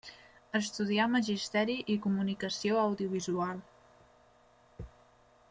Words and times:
Estudià 0.59 1.05
magisteri 1.15 1.75
i 1.95 1.99
comunicació 2.07 2.81
audiovisual. 2.85 3.63